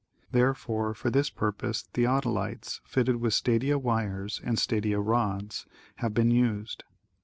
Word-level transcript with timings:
Therefore 0.31 0.95
for 0.95 1.11
this 1.11 1.29
purpose 1.29 1.83
theodolites, 1.93 2.81
fitted 2.83 3.17
with 3.17 3.35
stadia 3.35 3.77
wires 3.77 4.41
and 4.43 4.57
stadia 4.57 4.99
rods, 4.99 5.67
have 5.97 6.15
been 6.15 6.31
used. 6.31 6.83